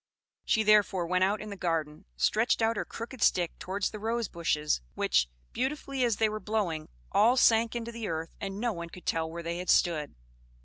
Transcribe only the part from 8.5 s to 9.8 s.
no one could tell where they had